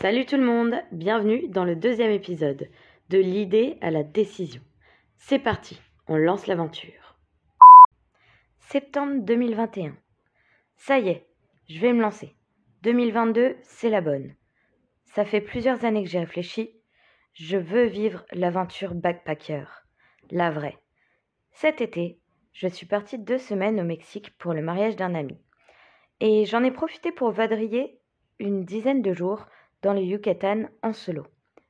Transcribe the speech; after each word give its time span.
Salut 0.00 0.26
tout 0.26 0.36
le 0.36 0.44
monde, 0.44 0.76
bienvenue 0.92 1.48
dans 1.48 1.64
le 1.64 1.74
deuxième 1.74 2.12
épisode 2.12 2.68
de 3.08 3.18
l'idée 3.18 3.78
à 3.80 3.90
la 3.90 4.04
décision. 4.04 4.62
C'est 5.16 5.40
parti, 5.40 5.82
on 6.06 6.16
lance 6.16 6.46
l'aventure. 6.46 7.18
Septembre 8.60 9.24
2021. 9.24 9.96
Ça 10.76 11.00
y 11.00 11.08
est, 11.08 11.26
je 11.68 11.80
vais 11.80 11.92
me 11.92 12.00
lancer. 12.00 12.36
2022, 12.82 13.56
c'est 13.62 13.90
la 13.90 14.00
bonne. 14.00 14.36
Ça 15.04 15.24
fait 15.24 15.40
plusieurs 15.40 15.84
années 15.84 16.04
que 16.04 16.10
j'ai 16.10 16.20
réfléchi. 16.20 16.70
Je 17.32 17.56
veux 17.56 17.86
vivre 17.86 18.24
l'aventure 18.30 18.94
backpacker, 18.94 19.64
la 20.30 20.52
vraie. 20.52 20.78
Cet 21.50 21.80
été, 21.80 22.20
je 22.52 22.68
suis 22.68 22.86
partie 22.86 23.18
deux 23.18 23.38
semaines 23.38 23.80
au 23.80 23.84
Mexique 23.84 24.38
pour 24.38 24.54
le 24.54 24.62
mariage 24.62 24.94
d'un 24.94 25.16
ami. 25.16 25.40
Et 26.20 26.44
j'en 26.44 26.62
ai 26.62 26.70
profité 26.70 27.10
pour 27.10 27.32
vadriller 27.32 27.98
une 28.38 28.64
dizaine 28.64 29.02
de 29.02 29.12
jours 29.12 29.48
dans 29.82 29.92
le 29.92 30.02
Yucatan 30.02 30.64
en 30.82 30.92
solo. 30.92 31.26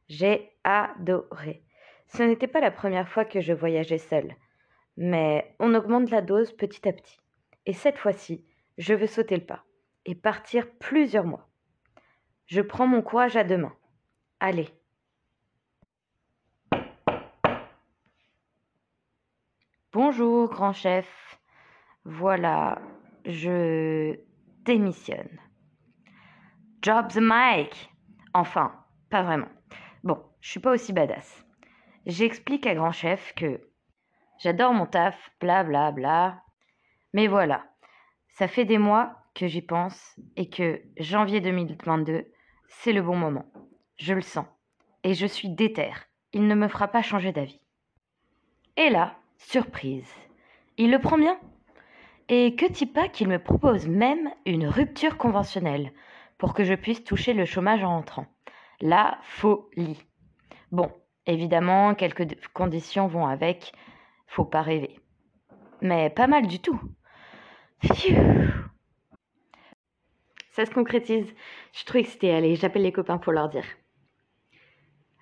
J'ai 0.09 0.53
adoré. 0.65 1.63
Ce 2.09 2.23
n'était 2.23 2.47
pas 2.47 2.61
la 2.61 2.71
première 2.71 3.09
fois 3.09 3.25
que 3.25 3.41
je 3.41 3.53
voyageais 3.53 3.99
seule, 3.99 4.35
mais 4.97 5.55
on 5.59 5.75
augmente 5.75 6.11
la 6.11 6.23
dose 6.23 6.53
petit 6.53 6.89
à 6.89 6.93
petit. 6.93 7.19
Et 7.67 7.73
cette 7.73 7.99
fois-ci, 7.99 8.45
je 8.79 8.95
veux 8.95 9.07
sauter 9.07 9.37
le 9.37 9.45
pas 9.45 9.65
et 10.07 10.15
partir 10.15 10.67
plusieurs 10.79 11.25
mois. 11.25 11.49
Je 12.47 12.63
prends 12.63 12.87
mon 12.87 13.03
courage 13.03 13.37
à 13.37 13.45
deux 13.45 13.59
mains. 13.59 13.77
Allez. 14.41 14.69
Bonjour, 19.93 20.49
grand 20.49 20.73
chef. 20.73 21.39
Voilà, 22.05 22.81
je 23.27 24.19
démissionne. 24.65 25.39
Job 26.81 27.09
the 27.09 27.21
mic. 27.21 27.91
Enfin, 28.35 28.73
pas 29.11 29.23
vraiment. 29.23 29.49
Bon, 30.05 30.23
je 30.41 30.51
suis 30.51 30.61
pas 30.61 30.73
aussi 30.73 30.93
badass. 30.93 31.45
J'explique 32.07 32.67
à 32.67 32.75
grand 32.75 32.93
chef 32.93 33.35
que 33.35 33.61
j'adore 34.39 34.73
mon 34.73 34.87
taf, 34.87 35.31
bla 35.41 35.65
bla 35.65 35.91
bla. 35.93 36.43
Mais 37.13 37.27
voilà, 37.27 37.65
ça 38.29 38.49
fait 38.49 38.65
des 38.65 38.79
mois 38.79 39.17
que 39.35 39.47
j'y 39.47 39.63
pense 39.63 40.19
et 40.37 40.49
que 40.49 40.83
janvier 40.99 41.41
2022, 41.41 42.27
c'est 42.69 42.93
le 42.93 43.03
bon 43.03 43.17
moment. 43.17 43.47
Je 43.97 44.15
le 44.15 44.21
sens. 44.21 44.47
Et 45.05 45.15
je 45.15 45.27
suis 45.27 45.49
déterre. 45.49 46.05
Il 46.33 46.47
ne 46.47 46.55
me 46.55 46.69
fera 46.69 46.89
pas 46.89 47.03
changer 47.03 47.33
d'avis. 47.33 47.61
Et 48.77 48.91
là, 48.91 49.17
surprise. 49.39 50.13
Il 50.77 50.91
le 50.91 50.99
prend 50.99 51.19
bien. 51.19 51.39
Et 52.29 52.55
que 52.57 52.85
pas 52.93 53.09
qu'il 53.09 53.29
me 53.29 53.39
propose 53.39 53.89
même 53.89 54.31
une 54.45 54.67
rupture 54.67 55.17
conventionnelle? 55.17 55.93
Pour 56.39 56.55
que 56.55 56.65
je 56.65 56.75
puisse 56.75 57.05
toucher 57.05 57.35
le 57.35 57.45
chômage 57.45 57.85
en 57.85 57.91
rentrant. 57.91 58.27
La 58.81 59.19
folie. 59.23 60.03
Bon, 60.71 60.91
évidemment, 61.27 61.95
quelques 61.95 62.27
conditions 62.53 63.09
vont 63.09 63.27
avec. 63.27 63.73
Faut 64.27 64.45
pas 64.45 64.63
rêver. 64.63 65.01
Mais 65.81 66.11
pas 66.11 66.27
mal 66.27 66.47
du 66.47 66.61
tout. 66.61 66.81
Ça 70.51 70.67
se 70.67 70.71
concrétise. 70.71 71.27
Je 71.73 71.79
suis 71.79 71.87
trop 71.87 71.99
excitée. 71.99 72.35
Allez, 72.35 72.57
j'appelle 72.57 72.83
les 72.83 72.93
copains 72.93 73.19
pour 73.19 73.33
leur 73.33 73.49
dire. 73.49 73.67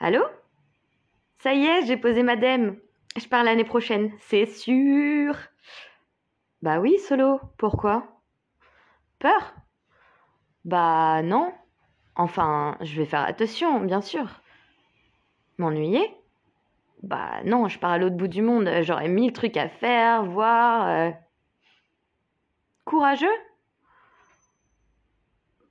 Allô? 0.01 0.23
Ça 1.39 1.55
y 1.55 1.65
est, 1.65 1.87
j'ai 1.87 1.97
posé 1.97 2.23
ma 2.23 2.37
dème. 2.37 2.79
Je 3.17 3.29
pars 3.29 3.45
l'année 3.45 3.65
prochaine, 3.65 4.13
c'est 4.21 4.47
sûr. 4.47 5.37
Bah 6.63 6.81
oui, 6.81 6.99
solo. 6.99 7.41
Pourquoi? 7.57 8.21
Peur? 9.19 9.55
Bah 10.67 11.23
non. 11.23 11.55
Enfin, 12.17 12.77
je 12.81 13.01
vais 13.01 13.07
faire 13.07 13.23
attention, 13.23 13.81
bien 13.81 14.01
sûr. 14.01 14.43
M'ennuyer? 15.59 16.15
Bah 17.03 17.41
non, 17.45 17.69
je 17.69 17.79
pars 17.79 17.93
à 17.93 17.99
l'autre 17.99 18.17
bout 18.17 18.29
du 18.29 18.43
monde. 18.43 18.69
J'aurais 18.83 19.09
mille 19.09 19.33
trucs 19.33 19.57
à 19.57 19.69
faire, 19.69 20.25
voir. 20.25 20.89
Euh. 20.89 21.11
Courageux? 22.85 23.29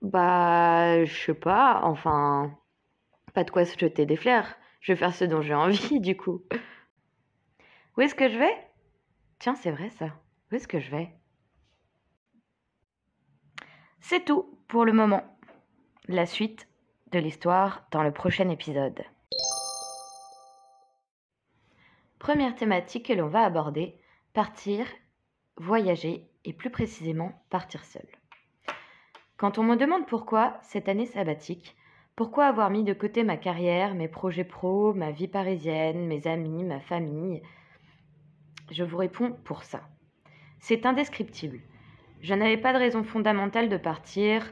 Bah, 0.01 1.03
je 1.03 1.13
sais 1.13 1.33
pas. 1.33 1.81
Enfin, 1.83 2.57
pas 3.33 3.43
de 3.43 3.51
quoi 3.51 3.65
se 3.65 3.77
jeter 3.77 4.05
des 4.05 4.15
fleurs. 4.15 4.47
Je 4.79 4.93
vais 4.93 4.97
faire 4.97 5.13
ce 5.13 5.25
dont 5.25 5.41
j'ai 5.41 5.55
envie, 5.55 5.99
du 5.99 6.15
coup. 6.15 6.41
Où 7.97 8.01
est-ce 8.01 8.15
que 8.15 8.29
je 8.29 8.37
vais? 8.37 8.57
Tiens, 9.39 9.55
c'est 9.55 9.71
vrai 9.71 9.89
ça. 9.89 10.05
Où 10.51 10.55
est-ce 10.55 10.67
que 10.67 10.79
je 10.79 10.91
vais? 10.91 11.09
C'est 14.07 14.23
tout 14.23 14.55
pour 14.67 14.85
le 14.85 14.93
moment. 14.93 15.23
La 16.07 16.27
suite 16.27 16.67
de 17.11 17.17
l'histoire 17.17 17.87
dans 17.89 18.03
le 18.03 18.11
prochain 18.11 18.49
épisode. 18.49 19.01
Première 22.19 22.53
thématique 22.53 23.07
que 23.07 23.13
l'on 23.13 23.29
va 23.29 23.41
aborder, 23.41 23.97
partir, 24.31 24.85
voyager 25.57 26.29
et 26.43 26.53
plus 26.53 26.69
précisément 26.69 27.31
partir 27.49 27.83
seul. 27.83 28.05
Quand 29.37 29.57
on 29.57 29.63
me 29.63 29.75
demande 29.75 30.05
pourquoi 30.05 30.59
cette 30.61 30.87
année 30.87 31.07
sabbatique, 31.07 31.75
pourquoi 32.15 32.45
avoir 32.45 32.69
mis 32.69 32.83
de 32.83 32.93
côté 32.93 33.23
ma 33.23 33.37
carrière, 33.37 33.95
mes 33.95 34.07
projets 34.07 34.43
pro, 34.43 34.93
ma 34.93 35.09
vie 35.09 35.27
parisienne, 35.27 36.05
mes 36.05 36.27
amis, 36.27 36.63
ma 36.63 36.79
famille, 36.79 37.41
je 38.69 38.83
vous 38.83 38.97
réponds 38.97 39.31
pour 39.45 39.63
ça. 39.63 39.81
C'est 40.59 40.85
indescriptible. 40.85 41.59
Je 42.25 42.33
n'avais 42.33 42.57
pas 42.57 42.73
de 42.73 42.79
raison 42.79 43.03
fondamentale 43.03 43.69
de 43.69 43.77
partir. 43.77 44.51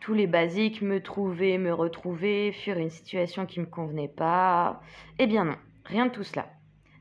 Tous 0.00 0.12
les 0.12 0.26
basiques, 0.26 0.82
me 0.82 1.00
trouver, 1.00 1.56
me 1.56 1.72
retrouver, 1.72 2.50
fuir 2.50 2.78
une 2.78 2.90
situation 2.90 3.46
qui 3.46 3.60
ne 3.60 3.64
me 3.64 3.70
convenait 3.70 4.08
pas. 4.08 4.80
Eh 5.20 5.28
bien 5.28 5.44
non, 5.44 5.56
rien 5.84 6.06
de 6.06 6.10
tout 6.10 6.24
cela. 6.24 6.50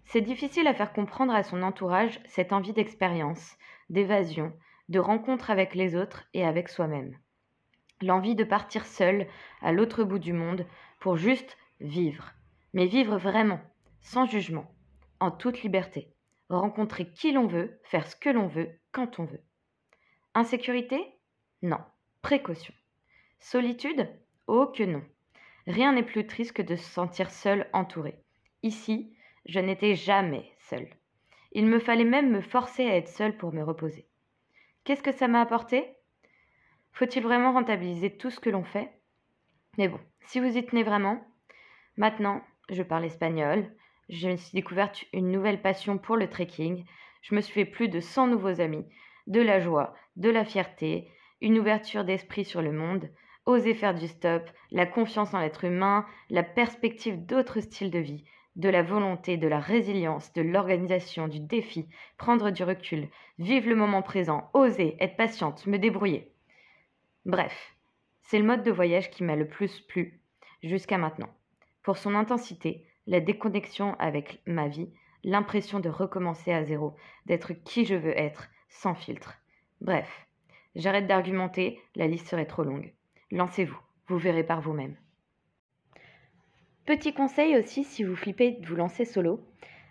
C'est 0.06 0.22
difficile 0.22 0.68
à 0.68 0.76
faire 0.76 0.94
comprendre 0.94 1.34
à 1.34 1.42
son 1.42 1.64
entourage 1.64 2.20
cette 2.28 2.54
envie 2.54 2.74
d'expérience, 2.74 3.58
d'évasion, 3.90 4.54
de 4.90 5.00
rencontre 5.00 5.50
avec 5.50 5.74
les 5.74 5.96
autres 5.96 6.26
et 6.36 6.46
avec 6.46 6.70
soi-même. 6.70 7.18
L'envie 8.04 8.36
de 8.36 8.44
partir 8.44 8.86
seul 8.86 9.26
à 9.64 9.72
l'autre 9.72 10.04
bout 10.04 10.20
du 10.20 10.34
monde 10.34 10.68
pour 11.00 11.18
juste 11.18 11.58
vivre. 11.82 12.32
Mais 12.76 12.86
vivre 12.86 13.18
vraiment, 13.18 13.62
sans 14.02 14.28
jugement, 14.28 14.70
en 15.20 15.32
toute 15.32 15.64
liberté. 15.64 16.14
Rencontrer 16.48 17.12
qui 17.12 17.32
l'on 17.32 17.48
veut, 17.48 17.80
faire 17.86 18.06
ce 18.06 18.16
que 18.16 18.30
l'on 18.30 18.46
veut, 18.46 18.70
quand 18.92 19.18
on 19.18 19.26
veut. 19.26 19.42
Insécurité? 20.38 21.04
Non. 21.64 21.80
Précaution. 22.22 22.72
Solitude? 23.40 24.08
Oh 24.46 24.68
que 24.68 24.84
non. 24.84 25.02
Rien 25.66 25.94
n'est 25.94 26.04
plus 26.04 26.28
triste 26.28 26.54
que 26.54 26.62
de 26.62 26.76
se 26.76 26.88
sentir 26.88 27.32
seul 27.32 27.68
entouré. 27.74 28.22
Ici, 28.62 29.12
je 29.48 29.60
n'étais 29.60 29.96
jamais 29.96 30.52
seule. 30.60 30.90
Il 31.54 31.66
me 31.66 31.80
fallait 31.80 32.04
même 32.04 32.30
me 32.30 32.42
forcer 32.42 32.86
à 32.86 32.98
être 32.98 33.08
seule 33.08 33.36
pour 33.36 33.52
me 33.52 33.64
reposer. 33.64 34.08
Qu'est-ce 34.84 35.02
que 35.02 35.12
ça 35.12 35.28
m'a 35.28 35.42
apporté? 35.42 35.96
Faut-il 36.92 37.24
vraiment 37.24 37.54
rentabiliser 37.54 38.16
tout 38.16 38.30
ce 38.30 38.40
que 38.40 38.52
l'on 38.52 38.64
fait? 38.64 38.92
Mais 39.80 39.88
bon, 39.88 40.00
si 40.28 40.40
vous 40.40 40.56
y 40.56 40.64
tenez 40.64 40.84
vraiment, 40.84 41.20
maintenant, 41.96 42.44
je 42.70 42.84
parle 42.84 43.06
espagnol, 43.06 43.76
je 44.10 44.30
me 44.30 44.36
suis 44.36 44.54
découverte 44.54 45.04
une 45.14 45.32
nouvelle 45.32 45.64
passion 45.64 45.98
pour 45.98 46.16
le 46.16 46.30
trekking, 46.30 46.86
je 47.24 47.34
me 47.34 47.42
suis 47.42 47.56
fait 47.56 47.66
plus 47.66 47.90
de 47.90 48.00
100 48.00 48.28
nouveaux 48.28 48.62
amis, 48.62 48.86
de 49.28 49.42
la 49.42 49.60
joie, 49.60 49.94
de 50.16 50.30
la 50.30 50.46
fierté, 50.46 51.10
une 51.42 51.60
ouverture 51.60 52.04
d'esprit 52.04 52.46
sur 52.46 52.62
le 52.62 52.72
monde, 52.72 53.10
oser 53.46 53.74
faire 53.74 53.94
du 53.94 54.08
stop, 54.08 54.50
la 54.72 54.86
confiance 54.86 55.34
en 55.34 55.40
l'être 55.40 55.66
humain, 55.66 56.06
la 56.30 56.44
perspective 56.44 57.26
d'autres 57.26 57.60
styles 57.62 57.92
de 57.92 58.00
vie, 58.00 58.26
de 58.56 58.70
la 58.70 58.82
volonté, 58.82 59.38
de 59.38 59.48
la 59.48 59.60
résilience, 59.60 60.34
de 60.34 60.42
l'organisation, 60.42 61.28
du 61.28 61.40
défi, 61.40 61.88
prendre 62.18 62.50
du 62.50 62.64
recul, 62.64 63.08
vivre 63.38 63.70
le 63.70 63.76
moment 63.76 64.02
présent, 64.02 64.50
oser, 64.54 64.98
être 65.00 65.16
patiente, 65.16 65.68
me 65.68 65.78
débrouiller. 65.78 66.32
Bref, 67.26 67.76
c'est 68.24 68.40
le 68.40 68.46
mode 68.46 68.64
de 68.64 68.72
voyage 68.72 69.12
qui 69.12 69.24
m'a 69.24 69.36
le 69.36 69.48
plus 69.48 69.80
plu 69.82 70.20
jusqu'à 70.64 70.98
maintenant. 70.98 71.30
Pour 71.84 71.98
son 71.98 72.16
intensité, 72.16 72.86
la 73.06 73.20
déconnexion 73.20 73.96
avec 74.00 74.42
ma 74.48 74.68
vie, 74.68 74.90
l'impression 75.24 75.80
de 75.80 75.90
recommencer 75.90 76.52
à 76.52 76.64
zéro, 76.64 76.96
d'être 77.26 77.54
qui 77.54 77.86
je 77.86 77.96
veux 77.96 78.18
être, 78.18 78.50
sans 78.70 78.96
filtre. 78.96 79.38
Bref, 79.82 80.28
j'arrête 80.76 81.08
d'argumenter, 81.08 81.80
la 81.96 82.08
liste 82.08 82.28
serait 82.28 82.46
trop 82.46 82.64
longue. 82.64 82.94
Lancez-vous, 83.32 83.80
vous 84.08 84.18
verrez 84.18 84.44
par 84.44 84.62
vous-même. 84.62 84.96
Petit 86.86 87.14
conseil 87.14 87.58
aussi 87.58 87.84
si 87.84 88.04
vous 88.04 88.16
flippez 88.16 88.52
de 88.52 88.66
vous 88.66 88.76
lancer 88.76 89.04
solo, 89.04 89.42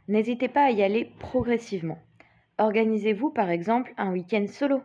n'hésitez 0.08 0.48
pas 0.48 0.64
à 0.64 0.70
y 0.70 0.82
aller 0.82 1.12
progressivement. 1.18 1.98
Organisez-vous 2.58 3.30
par 3.30 3.50
exemple 3.50 3.92
un 3.98 4.12
week-end 4.12 4.46
solo, 4.46 4.80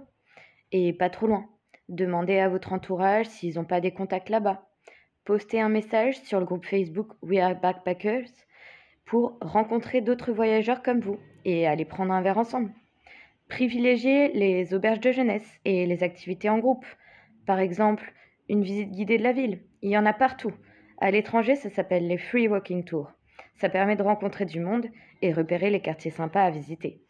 et 0.73 0.91
pas 0.91 1.09
trop 1.09 1.27
loin. 1.27 1.47
Demandez 1.87 2.37
à 2.39 2.49
votre 2.49 2.73
entourage 2.73 3.27
s'ils 3.27 3.55
n'ont 3.55 3.65
pas 3.65 3.81
des 3.81 3.93
contacts 3.93 4.29
là-bas. 4.29 4.67
Postez 5.23 5.61
un 5.61 5.69
message 5.69 6.19
sur 6.21 6.39
le 6.39 6.45
groupe 6.45 6.65
Facebook 6.65 7.09
We 7.21 7.39
Are 7.39 7.55
Backpackers 7.55 8.29
pour 9.05 9.37
rencontrer 9.41 10.01
d'autres 10.01 10.31
voyageurs 10.31 10.83
comme 10.83 10.99
vous 10.99 11.19
et 11.45 11.67
aller 11.67 11.85
prendre 11.85 12.13
un 12.13 12.21
verre 12.21 12.37
ensemble. 12.37 12.73
Privilégiez 13.51 14.31
les 14.31 14.73
auberges 14.73 15.01
de 15.01 15.11
jeunesse 15.11 15.59
et 15.65 15.85
les 15.85 16.03
activités 16.03 16.49
en 16.49 16.59
groupe. 16.59 16.85
Par 17.45 17.59
exemple, 17.59 18.13
une 18.47 18.63
visite 18.63 18.91
guidée 18.91 19.17
de 19.17 19.23
la 19.23 19.33
ville. 19.33 19.61
Il 19.81 19.91
y 19.91 19.97
en 19.97 20.05
a 20.05 20.13
partout. 20.13 20.53
À 20.99 21.11
l'étranger, 21.11 21.57
ça 21.57 21.69
s'appelle 21.69 22.07
les 22.07 22.17
Free 22.17 22.47
Walking 22.47 22.85
Tours. 22.85 23.11
Ça 23.55 23.67
permet 23.67 23.97
de 23.97 24.03
rencontrer 24.03 24.45
du 24.45 24.61
monde 24.61 24.87
et 25.21 25.33
repérer 25.33 25.69
les 25.69 25.81
quartiers 25.81 26.11
sympas 26.11 26.43
à 26.45 26.49
visiter. 26.49 27.01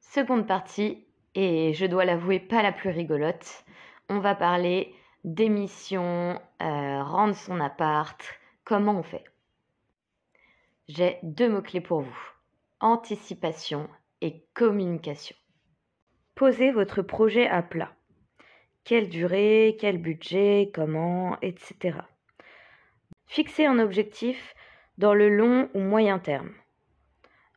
Seconde 0.00 0.46
partie, 0.46 1.06
et 1.34 1.72
je 1.72 1.86
dois 1.86 2.04
l'avouer 2.04 2.40
pas 2.40 2.62
la 2.62 2.72
plus 2.72 2.90
rigolote, 2.90 3.64
on 4.10 4.18
va 4.18 4.34
parler 4.34 4.92
d'émissions, 5.24 6.38
euh, 6.60 7.02
rendre 7.02 7.34
son 7.34 7.58
appart, 7.58 8.22
comment 8.64 8.98
on 8.98 9.02
fait? 9.02 9.24
J'ai 10.88 11.18
deux 11.22 11.48
mots-clés 11.48 11.80
pour 11.80 12.02
vous. 12.02 12.18
Anticipation 12.80 13.88
communication. 14.54 15.36
Posez 16.34 16.70
votre 16.70 17.02
projet 17.02 17.48
à 17.48 17.62
plat. 17.62 17.92
Quelle 18.84 19.08
durée, 19.08 19.76
quel 19.78 19.98
budget, 19.98 20.70
comment, 20.74 21.38
etc. 21.40 21.98
Fixez 23.26 23.64
un 23.64 23.78
objectif 23.78 24.54
dans 24.98 25.14
le 25.14 25.28
long 25.28 25.70
ou 25.74 25.80
moyen 25.80 26.18
terme. 26.18 26.52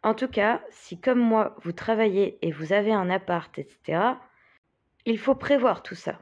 En 0.04 0.14
tout 0.14 0.28
cas, 0.28 0.62
si 0.70 1.00
comme 1.00 1.20
moi, 1.20 1.56
vous 1.64 1.72
travaillez 1.72 2.38
et 2.46 2.52
vous 2.52 2.74
avez 2.74 2.94
un 2.94 3.10
appart, 3.10 3.58
etc., 3.58 4.02
il 5.06 5.18
faut 5.18 5.36
prévoir 5.36 5.82
tout 5.82 5.96
ça. 5.96 6.20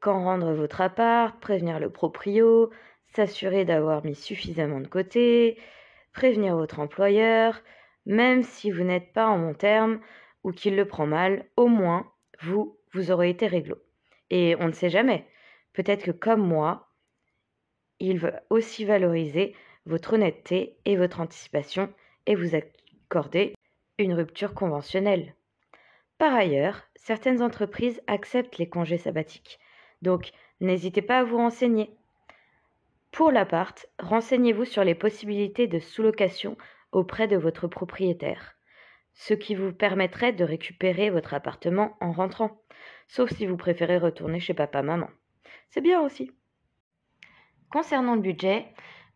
Quand 0.00 0.24
rendre 0.24 0.52
votre 0.52 0.80
appart, 0.80 1.38
prévenir 1.40 1.78
le 1.78 1.90
proprio, 1.90 2.70
s'assurer 3.14 3.64
d'avoir 3.64 4.04
mis 4.04 4.14
suffisamment 4.14 4.80
de 4.80 4.86
côté, 4.86 5.58
prévenir 6.12 6.56
votre 6.56 6.80
employeur, 6.80 7.60
même 8.10 8.42
si 8.42 8.72
vous 8.72 8.82
n'êtes 8.82 9.12
pas 9.12 9.28
en 9.28 9.38
bon 9.38 9.54
terme 9.54 10.00
ou 10.42 10.50
qu'il 10.50 10.74
le 10.74 10.84
prend 10.84 11.06
mal, 11.06 11.46
au 11.56 11.68
moins, 11.68 12.10
vous, 12.40 12.76
vous 12.92 13.12
aurez 13.12 13.30
été 13.30 13.46
réglo. 13.46 13.76
Et 14.30 14.56
on 14.58 14.66
ne 14.66 14.72
sait 14.72 14.90
jamais. 14.90 15.26
Peut-être 15.74 16.04
que 16.04 16.10
comme 16.10 16.44
moi, 16.44 16.88
il 18.00 18.18
veut 18.18 18.34
aussi 18.50 18.84
valoriser 18.84 19.54
votre 19.86 20.14
honnêteté 20.14 20.76
et 20.84 20.96
votre 20.96 21.20
anticipation 21.20 21.92
et 22.26 22.34
vous 22.34 22.56
accorder 22.56 23.54
une 23.98 24.14
rupture 24.14 24.54
conventionnelle. 24.54 25.36
Par 26.18 26.34
ailleurs, 26.34 26.82
certaines 26.96 27.42
entreprises 27.42 28.02
acceptent 28.08 28.58
les 28.58 28.68
congés 28.68 28.98
sabbatiques, 28.98 29.60
donc 30.02 30.32
n'hésitez 30.60 31.02
pas 31.02 31.20
à 31.20 31.24
vous 31.24 31.36
renseigner. 31.36 31.94
Pour 33.12 33.30
l'appart, 33.30 33.86
renseignez-vous 34.00 34.64
sur 34.64 34.82
les 34.82 34.96
possibilités 34.96 35.68
de 35.68 35.78
sous-location 35.78 36.56
auprès 36.92 37.28
de 37.28 37.36
votre 37.36 37.68
propriétaire, 37.68 38.56
ce 39.14 39.34
qui 39.34 39.54
vous 39.54 39.72
permettrait 39.72 40.32
de 40.32 40.44
récupérer 40.44 41.10
votre 41.10 41.34
appartement 41.34 41.96
en 42.00 42.12
rentrant, 42.12 42.62
sauf 43.08 43.30
si 43.32 43.46
vous 43.46 43.56
préférez 43.56 43.98
retourner 43.98 44.40
chez 44.40 44.54
papa-maman. 44.54 45.08
C'est 45.68 45.80
bien 45.80 46.00
aussi. 46.00 46.30
Concernant 47.70 48.14
le 48.14 48.20
budget, 48.20 48.66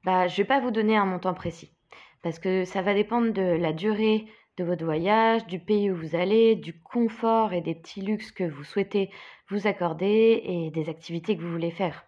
bah, 0.05 0.27
je 0.29 0.35
ne 0.35 0.37
vais 0.39 0.45
pas 0.45 0.61
vous 0.61 0.71
donner 0.71 0.97
un 0.97 1.07
montant 1.07 1.35
précis, 1.35 1.73
parce 2.23 2.39
que 2.39 2.65
ça 2.65 2.83
va 2.83 2.95
dépendre 2.95 3.33
de 3.33 3.43
la 3.43 3.73
durée 3.73 4.27
de 4.57 4.65
votre 4.65 4.85
voyage, 4.85 5.47
du 5.47 5.59
pays 5.59 5.91
où 5.91 5.97
vous 5.97 6.15
allez, 6.15 6.55
du 6.55 6.81
confort 6.81 7.53
et 7.53 7.61
des 7.61 7.75
petits 7.75 8.03
luxes 8.03 8.31
que 8.31 8.45
vous 8.45 8.63
souhaitez 8.63 9.11
vous 9.49 9.67
accorder 9.67 10.43
et 10.45 10.71
des 10.71 10.89
activités 10.89 11.37
que 11.37 11.43
vous 11.43 11.51
voulez 11.51 11.73
faire. 11.73 12.05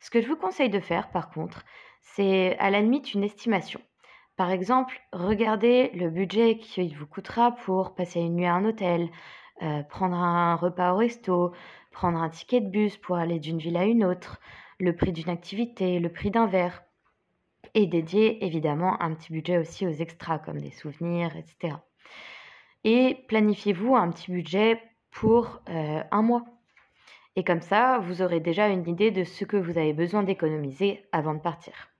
Ce 0.00 0.10
que 0.10 0.20
je 0.20 0.28
vous 0.28 0.36
conseille 0.36 0.70
de 0.70 0.80
faire, 0.80 1.10
par 1.10 1.30
contre, 1.30 1.64
c'est 2.00 2.56
à 2.58 2.70
la 2.70 2.80
limite 2.80 3.14
une 3.14 3.24
estimation. 3.24 3.80
Par 4.36 4.50
exemple, 4.50 5.00
regardez 5.12 5.90
le 5.90 6.08
budget 6.08 6.58
qu'il 6.58 6.96
vous 6.96 7.06
coûtera 7.06 7.52
pour 7.52 7.94
passer 7.94 8.20
une 8.20 8.36
nuit 8.36 8.46
à 8.46 8.54
un 8.54 8.64
hôtel, 8.64 9.10
euh, 9.62 9.82
prendre 9.82 10.16
un 10.16 10.56
repas 10.56 10.94
au 10.94 10.96
resto, 10.96 11.52
prendre 11.90 12.18
un 12.18 12.30
ticket 12.30 12.60
de 12.60 12.68
bus 12.68 12.96
pour 12.96 13.16
aller 13.16 13.38
d'une 13.38 13.58
ville 13.58 13.76
à 13.76 13.84
une 13.84 14.04
autre, 14.04 14.40
le 14.80 14.96
prix 14.96 15.12
d'une 15.12 15.28
activité, 15.28 16.00
le 16.00 16.10
prix 16.10 16.30
d'un 16.30 16.46
verre. 16.46 16.82
Et 17.74 17.86
dédier 17.86 18.44
évidemment 18.44 19.00
un 19.00 19.14
petit 19.14 19.32
budget 19.32 19.58
aussi 19.58 19.86
aux 19.86 19.92
extras 19.92 20.38
comme 20.38 20.60
des 20.60 20.72
souvenirs, 20.72 21.36
etc. 21.36 21.76
Et 22.84 23.24
planifiez-vous 23.28 23.94
un 23.94 24.10
petit 24.10 24.30
budget 24.30 24.82
pour 25.10 25.60
euh, 25.68 26.02
un 26.10 26.22
mois. 26.22 26.44
Et 27.36 27.44
comme 27.44 27.62
ça, 27.62 27.98
vous 27.98 28.20
aurez 28.20 28.40
déjà 28.40 28.68
une 28.68 28.88
idée 28.88 29.10
de 29.10 29.24
ce 29.24 29.44
que 29.44 29.56
vous 29.56 29.78
avez 29.78 29.92
besoin 29.92 30.22
d'économiser 30.22 31.04
avant 31.12 31.34
de 31.34 31.40
partir. 31.40 31.91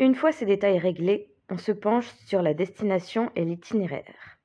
Une 0.00 0.14
fois 0.14 0.30
ces 0.30 0.46
détails 0.46 0.78
réglés, 0.78 1.34
on 1.50 1.58
se 1.58 1.72
penche 1.72 2.06
sur 2.26 2.40
la 2.40 2.54
destination 2.54 3.32
et 3.34 3.44
l'itinéraire. 3.44 4.38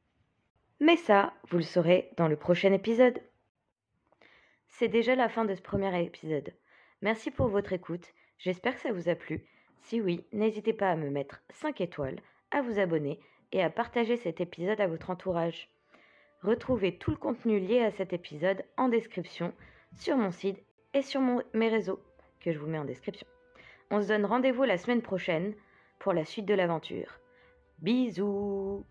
Mais 0.80 0.98
ça, 0.98 1.34
vous 1.50 1.58
le 1.58 1.64
saurez 1.64 2.10
dans 2.18 2.28
le 2.28 2.36
prochain 2.36 2.74
épisode. 2.74 3.22
C'est 4.68 4.88
déjà 4.88 5.16
la 5.16 5.30
fin 5.30 5.46
de 5.46 5.54
ce 5.54 5.62
premier 5.62 6.04
épisode. 6.04 6.54
Merci 7.02 7.30
pour 7.30 7.50
votre 7.50 7.72
écoute, 7.72 8.08
j'espère 8.40 8.74
que 8.74 8.82
ça 8.82 8.92
vous 8.92 9.10
a 9.10 9.16
plu. 9.16 9.46
Si 9.82 10.02
oui, 10.02 10.26
n'hésitez 10.32 10.74
pas 10.74 10.90
à 10.90 10.96
me 10.96 11.12
mettre 11.12 11.44
5 11.52 11.82
étoiles, 11.82 12.20
à 12.50 12.64
vous 12.64 12.80
abonner 12.80 13.20
et 13.52 13.62
à 13.62 13.70
partager 13.70 14.18
cet 14.18 14.42
épisode 14.42 14.82
à 14.82 14.88
votre 14.88 15.12
entourage. 15.12 15.70
Retrouvez 16.42 16.98
tout 16.98 17.12
le 17.12 17.18
contenu 17.18 17.60
lié 17.60 17.82
à 17.82 17.92
cet 17.92 18.12
épisode 18.12 18.66
en 18.76 18.90
description 18.90 19.54
sur 19.98 20.18
mon 20.18 20.32
site 20.32 20.58
et 20.96 21.04
sur 21.04 21.22
mes 21.22 21.70
réseaux 21.70 22.00
que 22.40 22.52
je 22.52 22.58
vous 22.58 22.68
mets 22.68 22.80
en 22.80 22.86
description. 22.86 23.28
On 23.96 24.02
se 24.02 24.08
donne 24.08 24.26
rendez-vous 24.26 24.64
la 24.64 24.80
semaine 24.80 25.04
prochaine 25.04 25.54
pour 26.00 26.14
la 26.14 26.26
suite 26.26 26.48
de 26.48 26.56
l'aventure. 26.56 27.20
Bisous 27.78 28.84